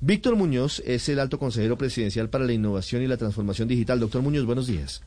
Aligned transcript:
Víctor 0.00 0.36
Muñoz 0.36 0.80
es 0.80 1.08
el 1.08 1.18
alto 1.18 1.38
consejero 1.38 1.78
presidencial 1.78 2.28
para 2.28 2.44
la 2.44 2.52
innovación 2.52 3.02
y 3.02 3.06
la 3.06 3.16
transformación 3.16 3.66
digital. 3.66 3.98
Doctor 3.98 4.20
Muñoz, 4.22 4.44
buenos 4.44 4.66
días. 4.66 5.02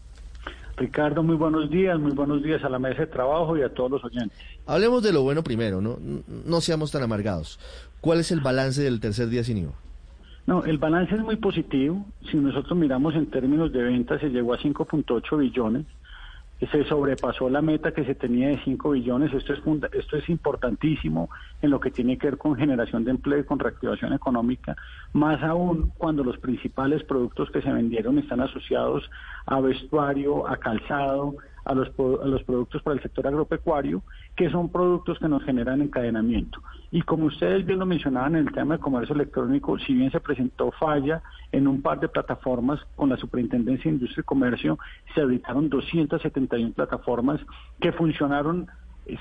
Ricardo, 0.77 1.21
muy 1.21 1.35
buenos 1.35 1.70
días, 1.70 1.99
muy 1.99 2.11
buenos 2.11 2.41
días 2.41 2.63
a 2.63 2.70
la 2.70 2.80
mesa 2.80 3.02
de 3.02 3.07
trabajo 3.07 3.55
y 3.57 3.61
a 3.61 3.70
todos 3.70 3.91
los 3.91 4.03
oyentes. 4.05 4.38
Hablemos 4.66 5.03
de 5.03 5.11
lo 5.11 5.21
bueno 5.21 5.44
primero, 5.44 5.81
no, 5.81 5.99
no 6.45 6.61
seamos 6.61 6.91
tan 6.91 7.03
amargados. 7.03 7.59
¿Cuál 8.02 8.21
es 8.21 8.31
el 8.31 8.39
balance 8.39 8.81
del 8.81 8.99
tercer 8.99 9.27
día 9.27 9.44
sin 9.44 9.57
IVA? 9.57 9.73
No, 10.47 10.63
el 10.63 10.80
balance 10.80 11.13
es 11.13 11.21
muy 11.21 11.35
positivo. 11.35 12.03
Si 12.31 12.38
nosotros 12.38 12.75
miramos 12.75 13.13
en 13.13 13.30
términos 13.30 13.71
de 13.71 13.83
ventas, 13.83 14.19
se 14.21 14.30
llegó 14.30 14.53
a 14.53 14.58
5.8 14.58 15.38
billones. 15.38 15.85
Se 16.59 16.83
sobrepasó 16.83 17.49
la 17.49 17.61
meta 17.61 17.93
que 17.93 18.03
se 18.03 18.15
tenía 18.15 18.49
de 18.49 18.61
5 18.63 18.91
billones. 18.91 19.33
Esto 19.33 19.53
es, 19.53 19.61
esto 19.93 20.17
es 20.17 20.27
importantísimo 20.29 21.29
en 21.61 21.69
lo 21.69 21.79
que 21.79 21.89
tiene 21.89 22.17
que 22.17 22.27
ver 22.27 22.37
con 22.37 22.55
generación 22.55 23.05
de 23.05 23.11
empleo 23.11 23.39
y 23.39 23.45
con 23.45 23.59
reactivación 23.59 24.13
económica, 24.13 24.75
más 25.13 25.41
aún 25.41 25.91
cuando 25.97 26.23
los 26.23 26.37
principales 26.37 27.03
productos 27.03 27.49
que 27.51 27.61
se 27.61 27.71
vendieron 27.71 28.17
están 28.19 28.41
asociados 28.41 29.09
a 29.45 29.59
vestuario, 29.61 30.47
a 30.47 30.57
calzado, 30.57 31.35
a 31.70 31.75
los, 31.75 31.89
a 31.89 32.25
los 32.25 32.44
productos 32.44 32.81
para 32.81 32.95
el 32.95 33.03
sector 33.03 33.28
agropecuario, 33.28 34.02
que 34.36 34.50
son 34.50 34.70
productos 34.70 35.20
que 35.20 35.28
nos 35.28 35.44
generan 35.44 35.84
encadenamiento. 35.84 36.64
Y 36.89 37.03
como 37.03 37.25
ustedes 37.25 37.64
bien 37.64 37.78
lo 37.78 37.86
mencionaban 37.86 38.36
en 38.36 38.48
el 38.48 38.53
tema 38.53 38.75
de 38.75 38.81
comercio 38.81 39.14
electrónico, 39.14 39.78
si 39.78 39.94
bien 39.94 40.12
se 40.12 40.20
presentó 40.20 40.72
falla 40.72 41.22
en 41.52 41.67
un 41.67 41.84
par 41.84 42.00
de 42.00 42.09
plataformas 42.09 42.80
con 42.95 43.09
la 43.09 43.17
Superintendencia 43.17 43.84
de 43.84 43.97
Industria 43.97 44.22
y 44.22 44.25
Comercio, 44.25 44.80
se 45.14 45.22
auditaron 45.22 45.70
271 45.70 46.73
plataformas 46.73 47.40
que 47.80 47.92
funcionaron, 47.92 48.67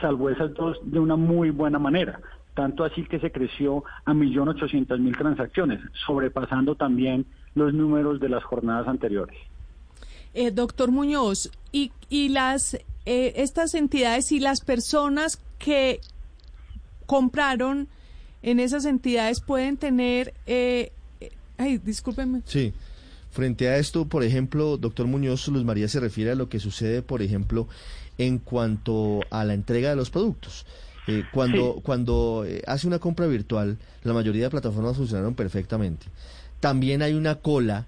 salvo 0.00 0.30
esas 0.30 0.54
dos, 0.54 0.78
de 0.82 1.00
una 1.00 1.16
muy 1.16 1.50
buena 1.50 1.78
manera 1.78 2.18
tanto 2.54 2.82
así 2.82 3.04
que 3.04 3.20
se 3.20 3.30
creció 3.30 3.84
a 4.04 4.12
1.800.000 4.12 5.16
transacciones, 5.16 5.78
sobrepasando 6.04 6.74
también 6.74 7.24
los 7.54 7.72
números 7.72 8.18
de 8.18 8.28
las 8.28 8.42
jornadas 8.42 8.88
anteriores. 8.88 9.38
Eh, 10.34 10.50
doctor 10.50 10.90
Muñoz, 10.90 11.50
y, 11.72 11.92
y 12.08 12.28
las 12.28 12.74
eh, 13.10 13.32
estas 13.36 13.74
entidades 13.74 14.32
y 14.32 14.38
las 14.38 14.60
personas 14.60 15.40
que 15.58 16.00
compraron 17.06 17.88
en 18.42 18.60
esas 18.60 18.84
entidades 18.84 19.40
pueden 19.40 19.78
tener... 19.78 20.34
Eh, 20.46 20.92
ay, 21.56 21.78
discúlpenme. 21.78 22.42
Sí. 22.44 22.74
Frente 23.30 23.68
a 23.68 23.78
esto, 23.78 24.04
por 24.06 24.24
ejemplo, 24.24 24.76
doctor 24.76 25.06
Muñoz 25.06 25.48
Luz 25.48 25.64
María 25.64 25.88
se 25.88 26.00
refiere 26.00 26.32
a 26.32 26.34
lo 26.34 26.48
que 26.48 26.60
sucede, 26.60 27.02
por 27.02 27.22
ejemplo, 27.22 27.66
en 28.18 28.38
cuanto 28.38 29.20
a 29.30 29.44
la 29.44 29.54
entrega 29.54 29.90
de 29.90 29.96
los 29.96 30.10
productos. 30.10 30.66
cuando 31.32 31.80
cuando 31.82 32.44
hace 32.66 32.86
una 32.86 32.98
compra 32.98 33.26
virtual, 33.26 33.78
la 34.02 34.12
mayoría 34.12 34.44
de 34.44 34.50
plataformas 34.50 34.96
funcionaron 34.96 35.34
perfectamente. 35.34 36.06
También 36.60 37.02
hay 37.02 37.14
una 37.14 37.36
cola 37.36 37.86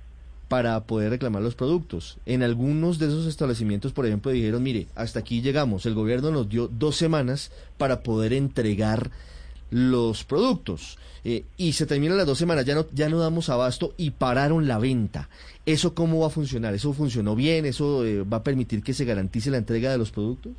para 0.50 0.80
poder 0.80 1.10
reclamar 1.10 1.42
los 1.42 1.54
productos. 1.54 2.18
En 2.26 2.42
algunos 2.42 2.98
de 2.98 3.06
esos 3.06 3.28
establecimientos, 3.28 3.92
por 3.92 4.04
ejemplo, 4.04 4.32
dijeron, 4.32 4.64
mire, 4.64 4.88
hasta 4.96 5.20
aquí 5.20 5.42
llegamos, 5.42 5.86
el 5.86 5.94
gobierno 5.94 6.32
nos 6.32 6.48
dio 6.48 6.66
dos 6.66 6.96
semanas 6.96 7.52
para 7.78 8.02
poder 8.02 8.32
entregar 8.32 9.12
los 9.70 10.24
productos. 10.24 10.98
Eh, 11.24 11.44
y 11.56 11.74
se 11.74 11.86
terminan 11.86 12.16
las 12.16 12.26
dos 12.26 12.38
semanas, 12.38 12.64
ya 12.64 12.74
no, 12.74 12.84
ya 12.92 13.08
no 13.08 13.20
damos 13.20 13.48
abasto 13.48 13.94
y 13.96 14.10
pararon 14.10 14.66
la 14.66 14.80
venta. 14.80 15.28
¿Eso 15.66 15.94
cómo 15.94 16.18
va 16.22 16.26
a 16.26 16.30
funcionar? 16.30 16.74
¿Eso 16.74 16.92
funcionó 16.94 17.36
bien? 17.36 17.64
¿Eso 17.64 18.04
eh, 18.04 18.24
va 18.24 18.38
a 18.38 18.42
permitir 18.42 18.82
que 18.82 18.92
se 18.92 19.04
garantice 19.04 19.52
la 19.52 19.58
entrega 19.58 19.92
de 19.92 19.98
los 19.98 20.10
productos? 20.10 20.50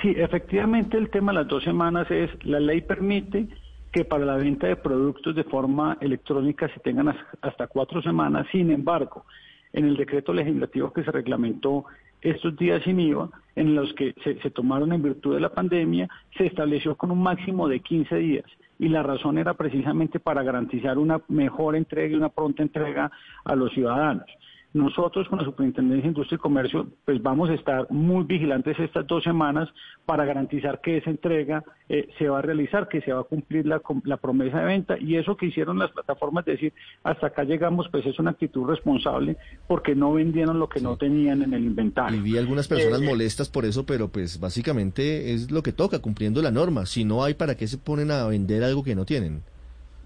Sí, 0.00 0.14
efectivamente 0.16 0.96
el 0.96 1.10
tema 1.10 1.32
de 1.32 1.40
las 1.40 1.48
dos 1.48 1.62
semanas 1.62 2.10
es, 2.10 2.30
la 2.46 2.58
ley 2.58 2.80
permite 2.80 3.48
que 3.94 4.04
para 4.04 4.24
la 4.24 4.34
venta 4.34 4.66
de 4.66 4.74
productos 4.74 5.36
de 5.36 5.44
forma 5.44 5.96
electrónica 6.00 6.68
se 6.68 6.80
tengan 6.80 7.14
hasta 7.40 7.68
cuatro 7.68 8.02
semanas. 8.02 8.44
Sin 8.50 8.72
embargo, 8.72 9.24
en 9.72 9.84
el 9.84 9.96
decreto 9.96 10.32
legislativo 10.32 10.92
que 10.92 11.04
se 11.04 11.12
reglamentó 11.12 11.84
estos 12.20 12.56
días 12.56 12.82
sin 12.82 12.98
IVA, 12.98 13.30
en 13.54 13.76
los 13.76 13.94
que 13.94 14.12
se, 14.24 14.50
tomaron 14.50 14.92
en 14.92 15.00
virtud 15.00 15.34
de 15.34 15.40
la 15.40 15.50
pandemia, 15.50 16.08
se 16.36 16.46
estableció 16.46 16.96
con 16.96 17.12
un 17.12 17.22
máximo 17.22 17.68
de 17.68 17.78
15 17.78 18.16
días. 18.16 18.46
Y 18.80 18.88
la 18.88 19.04
razón 19.04 19.38
era 19.38 19.54
precisamente 19.54 20.18
para 20.18 20.42
garantizar 20.42 20.98
una 20.98 21.20
mejor 21.28 21.76
entrega 21.76 22.14
y 22.14 22.16
una 22.16 22.30
pronta 22.30 22.64
entrega 22.64 23.12
a 23.44 23.54
los 23.54 23.72
ciudadanos. 23.74 24.26
Nosotros 24.74 25.28
con 25.28 25.38
la 25.38 25.44
Superintendencia 25.44 26.02
de 26.02 26.08
Industria 26.08 26.34
y 26.34 26.40
Comercio, 26.40 26.88
pues 27.04 27.22
vamos 27.22 27.48
a 27.48 27.54
estar 27.54 27.86
muy 27.90 28.24
vigilantes 28.24 28.76
estas 28.80 29.06
dos 29.06 29.22
semanas 29.22 29.68
para 30.04 30.24
garantizar 30.24 30.80
que 30.80 30.96
esa 30.96 31.10
entrega 31.10 31.62
eh, 31.88 32.08
se 32.18 32.28
va 32.28 32.40
a 32.40 32.42
realizar, 32.42 32.88
que 32.88 33.00
se 33.00 33.12
va 33.12 33.20
a 33.20 33.22
cumplir 33.24 33.66
la, 33.66 33.80
la 34.02 34.16
promesa 34.16 34.58
de 34.58 34.64
venta. 34.64 34.98
Y 34.98 35.14
eso 35.14 35.36
que 35.36 35.46
hicieron 35.46 35.78
las 35.78 35.92
plataformas, 35.92 36.44
decir, 36.44 36.72
hasta 37.04 37.28
acá 37.28 37.44
llegamos, 37.44 37.86
pues 37.88 38.04
es 38.04 38.18
una 38.18 38.32
actitud 38.32 38.66
responsable 38.66 39.36
porque 39.68 39.94
no 39.94 40.12
vendieron 40.12 40.58
lo 40.58 40.68
que 40.68 40.80
no 40.80 40.96
tenían 40.96 41.42
en 41.42 41.54
el 41.54 41.64
inventario. 41.64 42.18
Y 42.18 42.22
vi 42.22 42.36
algunas 42.36 42.66
personas 42.66 43.00
eh, 43.00 43.06
molestas 43.06 43.48
por 43.48 43.64
eso, 43.64 43.86
pero 43.86 44.08
pues 44.08 44.40
básicamente 44.40 45.34
es 45.34 45.52
lo 45.52 45.62
que 45.62 45.72
toca, 45.72 46.00
cumpliendo 46.00 46.42
la 46.42 46.50
norma. 46.50 46.84
Si 46.86 47.04
no 47.04 47.22
hay, 47.22 47.34
¿para 47.34 47.56
qué 47.56 47.68
se 47.68 47.78
ponen 47.78 48.10
a 48.10 48.26
vender 48.26 48.64
algo 48.64 48.82
que 48.82 48.96
no 48.96 49.04
tienen? 49.04 49.42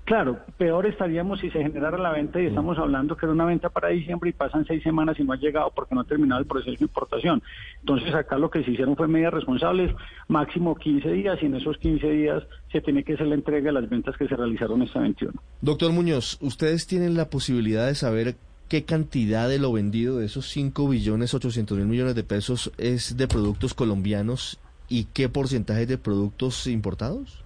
Claro, 0.09 0.39
peor 0.57 0.87
estaríamos 0.87 1.39
si 1.39 1.51
se 1.51 1.63
generara 1.63 1.99
la 1.99 2.13
venta 2.13 2.41
y 2.41 2.47
estamos 2.47 2.79
hablando 2.79 3.15
que 3.15 3.27
era 3.27 3.35
una 3.35 3.45
venta 3.45 3.69
para 3.69 3.89
diciembre 3.89 4.31
y 4.31 4.33
pasan 4.33 4.65
seis 4.65 4.83
semanas 4.83 5.21
y 5.21 5.23
no 5.23 5.35
ha 5.35 5.37
llegado 5.37 5.71
porque 5.75 5.95
no 5.95 6.01
ha 6.01 6.05
terminado 6.05 6.41
el 6.41 6.47
proceso 6.47 6.79
de 6.79 6.83
importación. 6.83 7.43
Entonces 7.81 8.15
acá 8.15 8.39
lo 8.39 8.51
que 8.51 8.65
se 8.65 8.71
hicieron 8.71 8.97
fue 8.97 9.07
medidas 9.07 9.35
responsables, 9.35 9.95
máximo 10.27 10.77
15 10.77 11.13
días 11.13 11.39
y 11.43 11.45
en 11.45 11.57
esos 11.57 11.77
15 11.77 12.11
días 12.11 12.43
se 12.73 12.81
tiene 12.81 13.05
que 13.05 13.13
hacer 13.13 13.27
la 13.27 13.35
entrega 13.35 13.67
de 13.67 13.73
las 13.79 13.91
ventas 13.91 14.17
que 14.17 14.27
se 14.27 14.35
realizaron 14.35 14.81
esta 14.81 14.99
21. 14.99 15.35
Doctor 15.61 15.93
Muñoz, 15.93 16.39
¿ustedes 16.41 16.87
tienen 16.87 17.15
la 17.15 17.29
posibilidad 17.29 17.87
de 17.87 17.95
saber 17.95 18.37
qué 18.71 18.85
cantidad 18.85 19.47
de 19.47 19.59
lo 19.59 19.75
vendido 19.75 20.21
de 20.21 20.25
esos 20.25 20.49
5 20.49 20.89
billones 20.89 21.35
800 21.35 21.77
mil 21.77 21.87
millones 21.87 22.15
de 22.15 22.25
pesos 22.25 22.73
es 22.79 23.19
de 23.19 23.29
productos 23.29 23.75
colombianos 23.75 24.59
y 24.89 25.05
qué 25.13 25.29
porcentaje 25.29 25.85
de 25.85 25.99
productos 25.99 26.67
importados? 26.67 27.45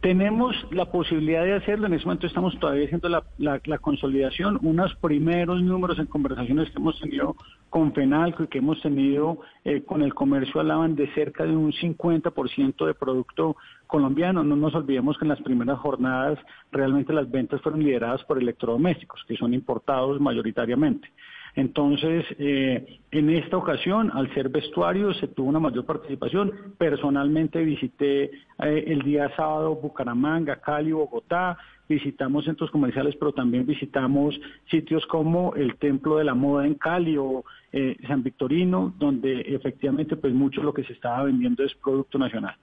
Tenemos 0.00 0.56
la 0.70 0.86
posibilidad 0.86 1.44
de 1.44 1.52
hacerlo, 1.52 1.86
en 1.86 1.92
ese 1.92 2.06
momento 2.06 2.26
estamos 2.26 2.58
todavía 2.58 2.86
haciendo 2.86 3.10
la, 3.10 3.22
la, 3.36 3.78
consolidación, 3.78 4.58
unos 4.62 4.94
primeros 4.96 5.62
números 5.62 5.98
en 5.98 6.06
conversaciones 6.06 6.70
que 6.70 6.78
hemos 6.78 6.98
tenido 6.98 7.36
con 7.68 7.92
FENALCO 7.92 8.44
y 8.44 8.46
que 8.46 8.58
hemos 8.58 8.80
tenido 8.80 9.40
eh, 9.62 9.82
con 9.82 10.00
el 10.00 10.14
comercio 10.14 10.62
hablaban 10.62 10.96
de 10.96 11.12
cerca 11.12 11.44
de 11.44 11.54
un 11.54 11.72
50% 11.72 12.86
de 12.86 12.94
producto 12.94 13.56
colombiano. 13.86 14.42
No 14.42 14.56
nos 14.56 14.74
olvidemos 14.74 15.18
que 15.18 15.26
en 15.26 15.28
las 15.28 15.42
primeras 15.42 15.78
jornadas 15.80 16.38
realmente 16.72 17.12
las 17.12 17.30
ventas 17.30 17.60
fueron 17.60 17.82
lideradas 17.82 18.24
por 18.24 18.38
electrodomésticos, 18.38 19.22
que 19.28 19.36
son 19.36 19.52
importados 19.52 20.18
mayoritariamente. 20.18 21.10
Entonces, 21.56 22.24
eh, 22.38 23.00
en 23.10 23.30
esta 23.30 23.56
ocasión, 23.56 24.10
al 24.14 24.32
ser 24.34 24.48
vestuario, 24.48 25.12
se 25.14 25.28
tuvo 25.28 25.48
una 25.48 25.58
mayor 25.58 25.84
participación. 25.84 26.52
Personalmente 26.78 27.62
visité 27.64 28.24
eh, 28.24 28.84
el 28.86 29.02
día 29.02 29.34
sábado 29.36 29.74
Bucaramanga, 29.74 30.56
Cali, 30.56 30.92
Bogotá, 30.92 31.58
visitamos 31.88 32.44
centros 32.44 32.70
comerciales, 32.70 33.16
pero 33.18 33.32
también 33.32 33.66
visitamos 33.66 34.38
sitios 34.70 35.04
como 35.06 35.54
el 35.56 35.76
Templo 35.76 36.18
de 36.18 36.24
la 36.24 36.34
Moda 36.34 36.66
en 36.66 36.74
Cali 36.74 37.16
o 37.18 37.44
eh, 37.72 37.96
San 38.06 38.22
Victorino, 38.22 38.94
donde 38.98 39.40
efectivamente 39.40 40.16
pues 40.16 40.32
mucho 40.32 40.62
lo 40.62 40.72
que 40.72 40.84
se 40.84 40.92
estaba 40.92 41.24
vendiendo 41.24 41.64
es 41.64 41.74
producto 41.74 42.16
nacional. 42.16 42.54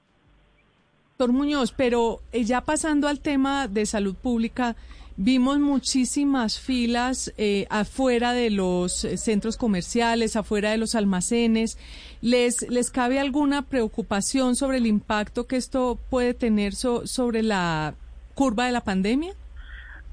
Doctor 1.18 1.36
Muñoz, 1.36 1.74
pero 1.74 2.20
ya 2.32 2.62
pasando 2.62 3.08
al 3.08 3.20
tema 3.22 3.68
de 3.68 3.86
salud 3.88 4.16
pública, 4.16 4.76
Vimos 5.20 5.58
muchísimas 5.58 6.60
filas 6.60 7.34
eh, 7.40 7.66
afuera 7.72 8.34
de 8.34 8.52
los 8.52 9.04
eh, 9.04 9.18
centros 9.18 9.58
comerciales, 9.58 10.36
afuera 10.36 10.70
de 10.70 10.78
los 10.78 10.94
almacenes. 10.94 11.80
¿Les, 12.22 12.70
¿Les 12.70 12.92
cabe 12.92 13.20
alguna 13.20 13.64
preocupación 13.64 14.56
sobre 14.56 14.78
el 14.78 14.86
impacto 14.86 15.48
que 15.48 15.56
esto 15.56 15.98
puede 16.12 16.36
tener 16.36 16.74
sobre 16.74 17.42
la 17.42 17.96
curva 18.36 18.68
de 18.68 18.72
la 18.74 18.82
pandemia? 18.82 19.34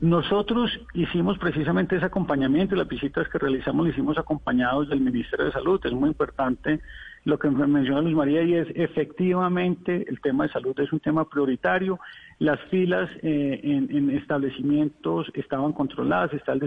Nosotros 0.01 0.71
hicimos 0.95 1.39
precisamente 1.39 1.97
ese 1.97 2.07
acompañamiento 2.07 2.75
y 2.75 2.79
las 2.79 2.89
visitas 2.89 3.29
que 3.29 3.39
realizamos 3.39 3.87
las 3.87 3.95
hicimos 3.95 4.17
acompañados 4.17 4.89
del 4.89 5.03
Ministerio 5.03 5.45
de 5.45 5.53
Salud. 5.53 5.81
Es 5.85 5.93
muy 5.93 6.09
importante 6.09 6.81
lo 7.25 7.39
que 7.39 7.49
menciona 7.49 8.03
Luz 8.03 8.13
María 8.13 8.43
y 8.43 8.55
es 8.55 8.69
efectivamente 8.75 10.05
el 10.09 10.21
tema 10.21 10.45
de 10.45 10.53
salud 10.53 10.79
es 10.79 10.93
un 10.93 11.01
tema 11.01 11.29
prioritario. 11.29 11.99
Las 12.39 12.61
filas 12.69 13.09
eh, 13.23 13.61
en, 13.63 14.11
establecimientos 14.11 15.31
estaban 15.35 15.73
controladas, 15.73 16.35
está 16.35 16.53
el, 16.53 16.61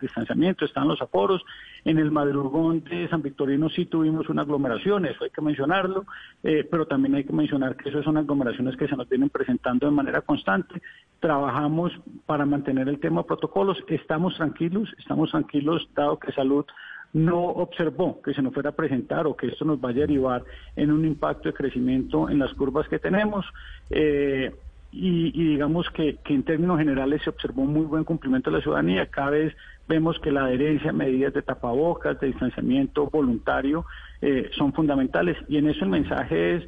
distanciamiento, 0.00 0.66
están 0.66 0.88
los 0.88 1.00
aforos. 1.00 1.42
En 1.84 1.98
el 1.98 2.10
madrugón 2.10 2.84
de 2.84 3.08
San 3.08 3.22
Victorino 3.22 3.70
sí 3.70 3.86
tuvimos 3.86 4.28
una 4.28 4.42
aglomeración, 4.42 5.06
eso 5.06 5.24
hay 5.24 5.30
que 5.30 5.40
mencionarlo, 5.40 6.04
eh, 6.42 6.66
pero 6.70 6.86
también 6.86 7.14
hay 7.14 7.24
que 7.24 7.32
mencionar 7.32 7.76
que 7.76 7.88
esas 7.88 8.04
son 8.04 8.18
aglomeraciones 8.18 8.76
que 8.76 8.88
se 8.88 8.96
nos 8.96 9.08
vienen 9.08 9.30
presentando 9.30 9.86
de 9.86 9.92
manera 9.92 10.20
constante. 10.20 10.82
Trabajamos 11.20 11.92
para 12.26 12.44
mantener 12.44 12.88
el 12.88 13.00
tema 13.00 13.22
de 13.22 13.28
protocolos, 13.28 13.78
estamos 13.88 14.36
tranquilos, 14.36 14.94
estamos 14.98 15.30
tranquilos 15.30 15.88
dado 15.94 16.18
que 16.18 16.32
salud 16.32 16.66
no 17.14 17.44
observó 17.44 18.20
que 18.20 18.34
se 18.34 18.42
nos 18.42 18.52
fuera 18.52 18.70
a 18.70 18.74
presentar 18.74 19.26
o 19.26 19.36
que 19.36 19.46
esto 19.46 19.64
nos 19.64 19.80
vaya 19.80 19.98
a 19.98 20.06
derivar 20.06 20.44
en 20.76 20.90
un 20.90 21.06
impacto 21.06 21.48
de 21.48 21.54
crecimiento 21.54 22.28
en 22.28 22.40
las 22.40 22.52
curvas 22.54 22.88
que 22.88 22.98
tenemos. 22.98 23.46
Eh, 23.88 24.52
y, 24.96 25.30
digamos 25.32 25.90
que, 25.90 26.18
en 26.24 26.44
términos 26.44 26.78
generales 26.78 27.20
se 27.22 27.30
observó 27.30 27.62
un 27.62 27.72
muy 27.72 27.84
buen 27.84 28.04
cumplimiento 28.04 28.50
de 28.50 28.58
la 28.58 28.62
ciudadanía. 28.62 29.06
Cada 29.06 29.30
vez 29.30 29.56
vemos 29.88 30.20
que 30.20 30.30
la 30.30 30.44
adherencia 30.44 30.90
a 30.90 30.92
medidas 30.92 31.34
de 31.34 31.42
tapabocas, 31.42 32.20
de 32.20 32.28
distanciamiento 32.28 33.10
voluntario, 33.10 33.86
eh, 34.20 34.50
son 34.56 34.72
fundamentales. 34.72 35.36
Y 35.48 35.56
en 35.56 35.68
eso 35.68 35.84
el 35.84 35.90
mensaje 35.90 36.56
es, 36.56 36.64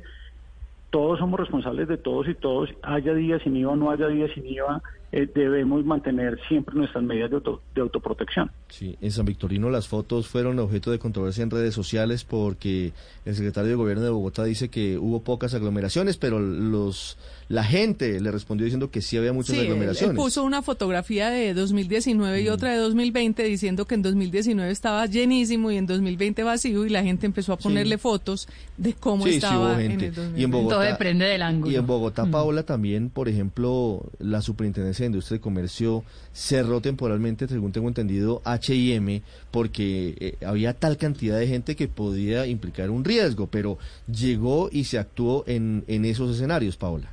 todos 0.90 1.20
somos 1.20 1.38
responsables 1.38 1.86
de 1.86 1.98
todos 1.98 2.28
y 2.28 2.34
todos, 2.34 2.70
haya 2.82 3.14
días 3.14 3.42
sin 3.42 3.56
IVA 3.56 3.72
o 3.72 3.76
no 3.76 3.90
haya 3.90 4.08
días 4.08 4.30
sin 4.34 4.46
IVA, 4.46 4.82
eh, 5.12 5.28
debemos 5.32 5.84
mantener 5.84 6.38
siempre 6.48 6.74
nuestras 6.74 7.02
medidas 7.04 7.30
de, 7.30 7.40
de, 7.74 7.80
autoprotección. 7.80 8.50
Sí, 8.68 8.96
en 9.00 9.10
San 9.12 9.24
Victorino 9.24 9.70
las 9.70 9.88
fotos 9.88 10.28
fueron 10.28 10.58
objeto 10.58 10.90
de 10.90 10.98
controversia 10.98 11.42
en 11.42 11.50
redes 11.50 11.74
sociales 11.74 12.24
porque 12.24 12.92
el 13.24 13.34
secretario 13.34 13.70
de 13.70 13.76
Gobierno 13.76 14.02
de 14.02 14.10
Bogotá 14.10 14.44
dice 14.44 14.68
que 14.68 14.98
hubo 14.98 15.22
pocas 15.22 15.54
aglomeraciones, 15.54 16.16
pero 16.16 16.40
los 16.40 17.16
la 17.48 17.62
gente 17.62 18.20
le 18.20 18.32
respondió 18.32 18.64
diciendo 18.64 18.90
que 18.90 19.00
sí 19.00 19.16
había 19.16 19.32
muchas 19.32 19.56
aglomeraciones. 19.58 20.10
Él 20.10 20.16
puso 20.16 20.42
una 20.42 20.62
fotografía 20.62 21.30
de 21.30 21.54
2019 21.54 22.42
y 22.42 22.48
mm. 22.48 22.52
otra 22.52 22.72
de 22.72 22.78
2020 22.78 23.44
diciendo 23.44 23.84
que 23.84 23.94
en 23.94 24.02
2019 24.02 24.70
estaba 24.70 25.06
llenísimo 25.06 25.70
y 25.70 25.76
en 25.76 25.86
2020 25.86 26.42
vacío 26.42 26.84
y 26.84 26.88
la 26.88 27.04
gente 27.04 27.26
empezó 27.26 27.52
a 27.52 27.56
ponerle 27.56 27.98
fotos 27.98 28.48
de 28.76 28.94
cómo 28.94 29.26
estaba 29.28 29.80
en 29.80 29.92
el 29.92 30.12
2020. 30.12 30.40
Y 30.40 30.44
en 30.44 30.50
Bogotá, 30.50 30.74
Todo 30.74 30.84
depende 30.84 31.24
del 31.26 31.42
ángulo. 31.42 31.72
Y 31.72 31.76
en 31.76 31.86
Bogotá, 31.86 32.24
mm. 32.24 32.30
Paola, 32.32 32.62
también, 32.64 33.10
por 33.10 33.28
ejemplo, 33.28 34.10
la 34.18 34.42
Superintendencia 34.42 34.95
de 35.04 35.06
Industria 35.06 35.36
y 35.36 35.40
Comercio 35.40 36.04
cerró 36.32 36.80
temporalmente, 36.80 37.48
según 37.48 37.72
tengo 37.72 37.88
entendido, 37.88 38.42
H&M 38.44 39.22
porque 39.50 40.16
eh, 40.20 40.44
había 40.44 40.74
tal 40.74 40.96
cantidad 40.96 41.38
de 41.38 41.46
gente 41.46 41.76
que 41.76 41.88
podía 41.88 42.46
implicar 42.46 42.90
un 42.90 43.04
riesgo, 43.04 43.46
pero 43.46 43.78
llegó 44.10 44.68
y 44.70 44.84
se 44.84 44.98
actuó 44.98 45.44
en, 45.46 45.84
en 45.86 46.04
esos 46.04 46.34
escenarios, 46.34 46.76
Paola. 46.76 47.10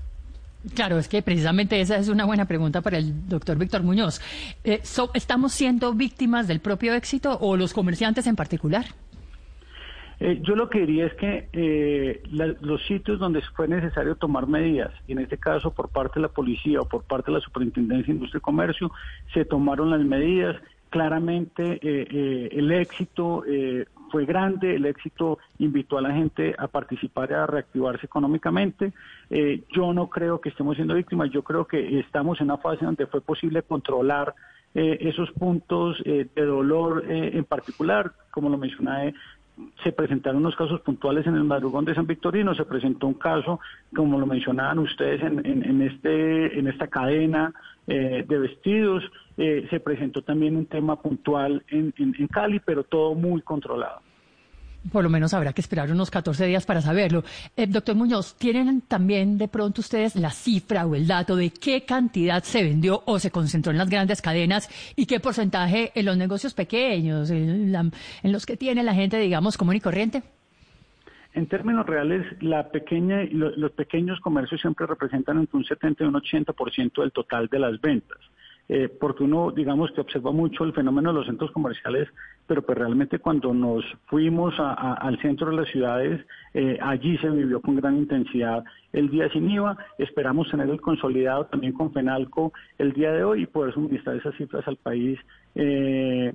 Claro, 0.75 0.97
es 0.97 1.09
que 1.09 1.21
precisamente 1.21 1.80
esa 1.81 1.97
es 1.97 2.07
una 2.07 2.24
buena 2.25 2.45
pregunta 2.45 2.81
para 2.81 2.97
el 2.97 3.27
doctor 3.27 3.57
Víctor 3.57 3.83
Muñoz. 3.83 4.21
Eh, 4.63 4.81
¿Estamos 5.13 5.53
siendo 5.53 5.94
víctimas 5.94 6.47
del 6.47 6.62
propio 6.62 6.94
éxito 6.94 7.38
o 7.41 7.57
los 7.57 7.74
comerciantes 7.74 8.27
en 8.27 8.38
particular? 8.38 8.86
Eh, 10.25 10.39
yo 10.41 10.55
lo 10.55 10.69
que 10.69 10.79
diría 10.79 11.07
es 11.07 11.13
que 11.15 11.49
eh, 11.51 12.23
los 12.31 12.81
sitios 12.85 13.19
donde 13.19 13.41
fue 13.55 13.67
necesario 13.67 14.15
tomar 14.15 14.47
medidas, 14.47 14.93
y 15.05 15.11
en 15.11 15.19
este 15.19 15.37
caso 15.37 15.71
por 15.71 15.89
parte 15.89 16.19
de 16.19 16.21
la 16.21 16.29
policía 16.29 16.79
o 16.79 16.87
por 16.87 17.03
parte 17.03 17.29
de 17.29 17.39
la 17.39 17.43
Superintendencia 17.43 18.07
de 18.07 18.13
Industria 18.13 18.37
y 18.37 18.41
Comercio, 18.41 18.91
se 19.33 19.43
tomaron 19.43 19.89
las 19.89 19.99
medidas. 19.99 20.55
Claramente 20.89 21.79
el 21.81 22.71
éxito 22.71 23.43
fue 24.13 24.25
grande, 24.27 24.75
el 24.75 24.85
éxito 24.85 25.39
invitó 25.57 25.97
a 25.97 26.01
la 26.03 26.13
gente 26.13 26.53
a 26.55 26.67
participar 26.67 27.31
y 27.31 27.33
a 27.33 27.47
reactivarse 27.47 28.05
económicamente. 28.05 28.93
Eh, 29.31 29.63
yo 29.75 29.91
no 29.91 30.07
creo 30.07 30.39
que 30.39 30.49
estemos 30.49 30.75
siendo 30.75 30.93
víctimas, 30.93 31.31
yo 31.31 31.41
creo 31.41 31.65
que 31.65 31.99
estamos 31.99 32.39
en 32.39 32.45
una 32.45 32.57
fase 32.57 32.85
donde 32.85 33.07
fue 33.07 33.21
posible 33.21 33.63
controlar 33.63 34.35
eh, 34.75 34.99
esos 35.01 35.31
puntos 35.31 35.97
eh, 36.05 36.27
de 36.35 36.45
dolor 36.45 37.05
en 37.07 37.43
particular, 37.45 38.11
como 38.29 38.51
lo 38.51 38.57
mencioné, 38.59 39.15
se 39.83 39.91
presentaron 39.91 40.41
unos 40.41 40.55
casos 40.55 40.81
puntuales 40.81 41.27
en 41.27 41.35
el 41.35 41.44
madrugón 41.44 41.85
de 41.85 41.95
San 41.95 42.07
Victorino, 42.07 42.55
se 42.55 42.65
presentó 42.65 43.07
un 43.07 43.13
caso, 43.13 43.59
como 43.95 44.19
lo 44.19 44.25
mencionaban 44.25 44.79
ustedes, 44.79 45.21
en, 45.21 45.45
en, 45.45 45.81
este, 45.81 46.57
en 46.57 46.67
esta 46.67 46.88
cadena 46.88 47.53
de 47.85 48.39
vestidos, 48.39 49.03
se 49.35 49.79
presentó 49.81 50.21
también 50.21 50.55
un 50.55 50.65
tema 50.65 51.01
puntual 51.01 51.63
en, 51.67 51.94
en 51.97 52.27
Cali, 52.27 52.59
pero 52.59 52.83
todo 52.83 53.13
muy 53.13 53.41
controlado. 53.41 54.01
Por 54.91 55.03
lo 55.03 55.09
menos 55.09 55.33
habrá 55.33 55.53
que 55.53 55.62
esperar 55.62 55.89
unos 55.91 56.12
14 56.12 56.45
días 56.45 56.65
para 56.65 56.81
saberlo. 56.81 57.24
Eh, 57.56 57.68
doctor 57.68 57.95
Muñoz, 57.95 58.35
¿tienen 58.35 58.81
también 58.81 59.38
de 59.38 59.47
pronto 59.47 59.81
ustedes 59.81 60.15
la 60.15 60.31
cifra 60.31 60.85
o 60.85 60.95
el 60.95 61.07
dato 61.07 61.35
de 61.35 61.51
qué 61.51 61.85
cantidad 61.85 62.44
se 62.44 62.63
vendió 62.63 63.01
o 63.06 63.18
se 63.19 63.31
concentró 63.31 63.71
en 63.71 63.77
las 63.77 63.89
grandes 63.89 64.21
cadenas 64.21 64.69
y 64.95 65.06
qué 65.06 65.19
porcentaje 65.19 65.91
en 65.95 66.06
los 66.06 66.18
negocios 66.18 66.53
pequeños, 66.53 67.30
en, 67.30 67.71
los 68.24 68.45
que 68.45 68.57
tiene 68.57 68.83
la 68.83 68.94
gente, 68.94 69.18
digamos, 69.18 69.57
común 69.57 69.77
y 69.77 69.80
corriente? 69.80 70.24
En 71.33 71.47
términos 71.47 71.86
reales, 71.86 72.25
la 72.41 72.69
pequeña, 72.69 73.24
los 73.31 73.71
pequeños 73.71 74.19
comercios 74.19 74.62
siempre 74.62 74.86
representan 74.86 75.39
entre 75.39 75.57
un 75.57 75.65
70 75.65 76.03
y 76.03 76.07
un 76.07 76.13
80% 76.13 77.01
del 77.01 77.12
total 77.12 77.47
de 77.47 77.59
las 77.59 77.81
ventas. 77.81 78.19
Eh, 78.69 78.88
porque 78.88 79.24
uno, 79.24 79.51
digamos, 79.51 79.92
que 79.92 80.01
observa 80.01 80.31
mucho 80.31 80.63
el 80.63 80.74
fenómeno 80.74 81.10
de 81.12 81.19
los 81.19 81.27
centros 81.27 81.51
comerciales, 81.51 82.07
pero 82.48 82.62
pues 82.62 82.77
realmente 82.77 83.19
cuando 83.19 83.54
nos 83.54 83.83
fuimos 84.06 84.54
al 84.57 85.19
centro 85.21 85.50
de 85.50 85.57
las 85.57 85.69
ciudades, 85.69 86.25
eh, 86.54 86.77
allí 86.81 87.18
se 87.18 87.30
vivió 87.30 87.62
con 87.62 87.75
gran 87.75 87.98
intensidad 87.98 88.63
el 88.94 89.10
día 89.10 89.30
sin 89.30 89.50
IVA. 89.50 89.77
Esperamos 89.98 90.50
tener 90.50 90.69
el 90.69 90.80
consolidado 90.80 91.45
también 91.48 91.74
con 91.74 91.92
FENALCO 91.92 92.54
el 92.77 92.94
día 92.94 93.12
de 93.12 93.24
hoy 93.24 93.44
y 93.44 93.45
poder 93.48 93.74
suministrar 93.74 94.15
esas 94.15 94.36
cifras 94.36 94.65
al 94.68 94.77
país 94.77 95.19
eh, 95.56 96.33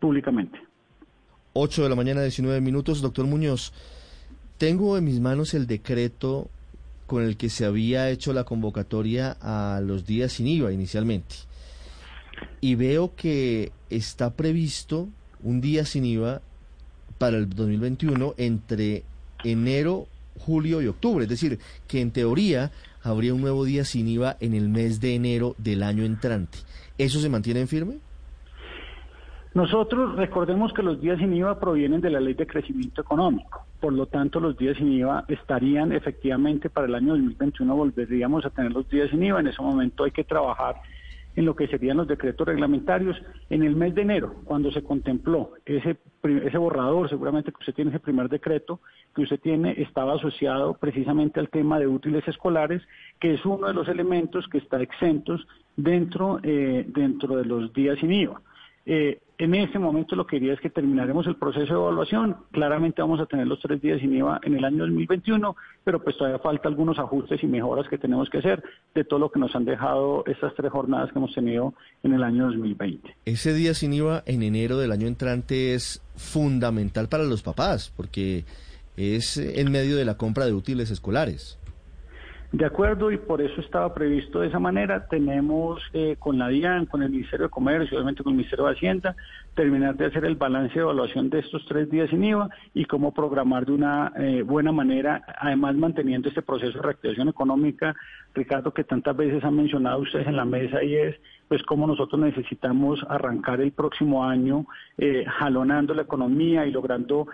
públicamente. 0.00 0.58
8 1.52 1.84
de 1.84 1.88
la 1.88 1.96
mañana, 1.96 2.22
19 2.22 2.60
minutos. 2.60 3.00
Doctor 3.00 3.26
Muñoz, 3.26 3.72
tengo 4.58 4.98
en 4.98 5.04
mis 5.04 5.20
manos 5.20 5.54
el 5.54 5.66
decreto 5.66 6.48
con 7.06 7.22
el 7.22 7.36
que 7.36 7.48
se 7.48 7.64
había 7.64 8.10
hecho 8.10 8.32
la 8.32 8.44
convocatoria 8.44 9.36
a 9.40 9.80
los 9.80 10.06
días 10.06 10.32
sin 10.32 10.46
IVA 10.46 10.72
inicialmente 10.72 11.49
y 12.60 12.74
veo 12.74 13.14
que 13.14 13.72
está 13.88 14.34
previsto 14.34 15.08
un 15.42 15.60
día 15.60 15.84
sin 15.84 16.04
IVA 16.04 16.40
para 17.18 17.36
el 17.36 17.48
2021 17.48 18.34
entre 18.36 19.04
enero, 19.44 20.06
julio 20.38 20.80
y 20.82 20.86
octubre. 20.86 21.24
Es 21.24 21.30
decir, 21.30 21.58
que 21.86 22.00
en 22.00 22.10
teoría 22.10 22.70
habría 23.02 23.34
un 23.34 23.40
nuevo 23.40 23.64
día 23.64 23.84
sin 23.84 24.08
IVA 24.08 24.36
en 24.40 24.54
el 24.54 24.68
mes 24.68 25.00
de 25.00 25.14
enero 25.14 25.54
del 25.58 25.82
año 25.82 26.04
entrante. 26.04 26.58
¿Eso 26.98 27.18
se 27.20 27.28
mantiene 27.28 27.60
en 27.60 27.68
firme? 27.68 27.98
Nosotros 29.52 30.14
recordemos 30.16 30.72
que 30.72 30.82
los 30.82 31.00
días 31.00 31.18
sin 31.18 31.34
IVA 31.34 31.58
provienen 31.58 32.00
de 32.00 32.10
la 32.10 32.20
ley 32.20 32.34
de 32.34 32.46
crecimiento 32.46 33.00
económico. 33.00 33.66
Por 33.80 33.92
lo 33.92 34.06
tanto, 34.06 34.38
los 34.38 34.56
días 34.56 34.76
sin 34.76 34.92
IVA 34.92 35.24
estarían 35.26 35.92
efectivamente 35.92 36.70
para 36.70 36.86
el 36.86 36.94
año 36.94 37.14
2021, 37.14 37.74
volveríamos 37.74 38.44
a 38.44 38.50
tener 38.50 38.70
los 38.70 38.88
días 38.88 39.10
sin 39.10 39.24
IVA. 39.24 39.40
En 39.40 39.48
ese 39.48 39.60
momento 39.60 40.04
hay 40.04 40.12
que 40.12 40.22
trabajar 40.22 40.76
en 41.36 41.44
lo 41.44 41.54
que 41.54 41.68
serían 41.68 41.96
los 41.96 42.08
decretos 42.08 42.46
reglamentarios. 42.46 43.20
En 43.48 43.62
el 43.62 43.76
mes 43.76 43.94
de 43.94 44.02
enero, 44.02 44.34
cuando 44.44 44.70
se 44.70 44.82
contempló 44.82 45.52
ese, 45.64 45.96
ese 46.22 46.58
borrador, 46.58 47.08
seguramente 47.08 47.52
que 47.52 47.58
usted 47.58 47.74
tiene 47.74 47.90
ese 47.90 48.00
primer 48.00 48.28
decreto 48.28 48.80
que 49.14 49.22
usted 49.22 49.40
tiene, 49.40 49.74
estaba 49.80 50.14
asociado 50.14 50.74
precisamente 50.74 51.40
al 51.40 51.48
tema 51.48 51.78
de 51.78 51.86
útiles 51.86 52.26
escolares, 52.28 52.82
que 53.18 53.34
es 53.34 53.44
uno 53.44 53.68
de 53.68 53.74
los 53.74 53.88
elementos 53.88 54.46
que 54.48 54.58
está 54.58 54.80
exentos 54.80 55.46
dentro, 55.76 56.40
eh, 56.42 56.84
dentro 56.88 57.36
de 57.36 57.44
los 57.44 57.72
días 57.72 57.98
sin 57.98 58.12
IVA. 58.12 58.40
Eh, 58.92 59.20
en 59.38 59.54
este 59.54 59.78
momento 59.78 60.16
lo 60.16 60.26
que 60.26 60.40
diría 60.40 60.54
es 60.54 60.60
que 60.60 60.68
terminaremos 60.68 61.24
el 61.28 61.36
proceso 61.36 61.72
de 61.72 61.80
evaluación. 61.80 62.38
Claramente 62.50 63.00
vamos 63.00 63.20
a 63.20 63.26
tener 63.26 63.46
los 63.46 63.60
tres 63.60 63.80
días 63.80 64.00
sin 64.00 64.12
IVA 64.12 64.40
en 64.42 64.56
el 64.56 64.64
año 64.64 64.78
2021, 64.78 65.54
pero 65.84 66.02
pues 66.02 66.18
todavía 66.18 66.40
falta 66.40 66.68
algunos 66.68 66.98
ajustes 66.98 67.40
y 67.44 67.46
mejoras 67.46 67.88
que 67.88 67.98
tenemos 67.98 68.28
que 68.28 68.38
hacer 68.38 68.64
de 68.92 69.04
todo 69.04 69.20
lo 69.20 69.30
que 69.30 69.38
nos 69.38 69.54
han 69.54 69.64
dejado 69.64 70.24
estas 70.26 70.56
tres 70.56 70.72
jornadas 70.72 71.12
que 71.12 71.20
hemos 71.20 71.32
tenido 71.32 71.72
en 72.02 72.14
el 72.14 72.24
año 72.24 72.46
2020. 72.46 73.14
Ese 73.26 73.54
día 73.54 73.74
sin 73.74 73.92
IVA 73.92 74.24
en 74.26 74.42
enero 74.42 74.76
del 74.76 74.90
año 74.90 75.06
entrante 75.06 75.74
es 75.74 76.02
fundamental 76.16 77.08
para 77.08 77.22
los 77.22 77.42
papás 77.42 77.92
porque 77.96 78.44
es 78.96 79.36
en 79.36 79.70
medio 79.70 79.96
de 79.96 80.04
la 80.04 80.16
compra 80.16 80.46
de 80.46 80.52
útiles 80.52 80.90
escolares. 80.90 81.59
De 82.52 82.66
acuerdo, 82.66 83.12
y 83.12 83.16
por 83.16 83.40
eso 83.40 83.60
estaba 83.60 83.94
previsto 83.94 84.40
de 84.40 84.48
esa 84.48 84.58
manera. 84.58 85.06
Tenemos 85.06 85.80
eh, 85.92 86.16
con 86.18 86.36
la 86.36 86.48
DIAN, 86.48 86.86
con 86.86 87.00
el 87.00 87.10
Ministerio 87.10 87.46
de 87.46 87.50
Comercio, 87.50 87.96
obviamente 87.96 88.24
con 88.24 88.32
el 88.32 88.38
Ministerio 88.38 88.64
de 88.66 88.72
Hacienda, 88.72 89.14
terminar 89.54 89.94
de 89.94 90.06
hacer 90.06 90.24
el 90.24 90.34
balance 90.34 90.74
de 90.74 90.80
evaluación 90.80 91.30
de 91.30 91.38
estos 91.38 91.64
tres 91.66 91.88
días 91.88 92.10
sin 92.10 92.24
IVA 92.24 92.50
y 92.74 92.86
cómo 92.86 93.14
programar 93.14 93.66
de 93.66 93.72
una 93.72 94.12
eh, 94.16 94.42
buena 94.42 94.72
manera, 94.72 95.22
además 95.38 95.76
manteniendo 95.76 96.28
este 96.28 96.42
proceso 96.42 96.78
de 96.78 96.82
reactivación 96.82 97.28
económica, 97.28 97.94
Ricardo, 98.34 98.74
que 98.74 98.82
tantas 98.82 99.16
veces 99.16 99.44
han 99.44 99.54
mencionado 99.54 100.00
ustedes 100.00 100.26
en 100.26 100.34
la 100.34 100.44
mesa 100.44 100.82
y 100.82 100.96
es 100.96 101.14
pues 101.46 101.62
cómo 101.62 101.86
nosotros 101.86 102.20
necesitamos 102.20 102.98
arrancar 103.08 103.60
el 103.60 103.70
próximo 103.70 104.24
año 104.24 104.66
eh, 104.98 105.24
jalonando 105.24 105.94
la 105.94 106.02
economía 106.02 106.66
y 106.66 106.72
logrando 106.72 107.28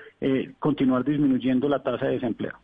continuar 0.59 1.05
disminuyendo 1.05 1.71
la 1.71 1.83
tasa 1.83 2.05
de 2.07 2.13
desempleo. 2.13 2.59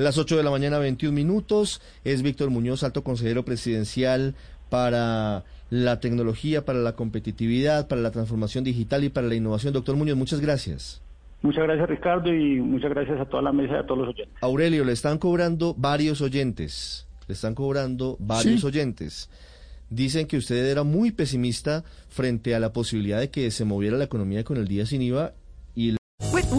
Las 0.00 0.16
8 0.16 0.38
de 0.38 0.42
la 0.42 0.50
mañana, 0.50 0.78
21 0.78 1.14
minutos. 1.14 1.82
Es 2.04 2.22
Víctor 2.22 2.48
Muñoz, 2.48 2.84
alto 2.84 3.04
consejero 3.04 3.44
presidencial 3.44 4.34
para 4.70 5.44
la 5.68 6.00
tecnología, 6.00 6.64
para 6.64 6.78
la 6.78 6.96
competitividad, 6.96 7.86
para 7.86 8.00
la 8.00 8.10
transformación 8.10 8.64
digital 8.64 9.04
y 9.04 9.10
para 9.10 9.26
la 9.26 9.34
innovación. 9.34 9.74
Doctor 9.74 9.96
Muñoz, 9.96 10.16
muchas 10.16 10.40
gracias. 10.40 11.02
Muchas 11.42 11.64
gracias, 11.64 11.86
Ricardo, 11.86 12.32
y 12.32 12.62
muchas 12.62 12.88
gracias 12.88 13.20
a 13.20 13.26
toda 13.26 13.42
la 13.42 13.52
mesa 13.52 13.74
y 13.74 13.76
a 13.76 13.82
todos 13.82 13.98
los 13.98 14.08
oyentes. 14.08 14.34
Aurelio, 14.40 14.86
le 14.86 14.92
están 14.92 15.18
cobrando 15.18 15.74
varios 15.76 16.22
oyentes. 16.22 17.06
Le 17.28 17.34
están 17.34 17.54
cobrando 17.54 18.16
varios 18.20 18.64
oyentes. 18.64 19.28
Dicen 19.90 20.26
que 20.26 20.38
usted 20.38 20.64
era 20.64 20.82
muy 20.82 21.10
pesimista 21.10 21.84
frente 22.08 22.54
a 22.54 22.58
la 22.58 22.72
posibilidad 22.72 23.20
de 23.20 23.28
que 23.28 23.50
se 23.50 23.66
moviera 23.66 23.98
la 23.98 24.04
economía 24.04 24.44
con 24.44 24.56
el 24.56 24.66
día 24.66 24.86
sin 24.86 25.02
IVA 25.02 25.34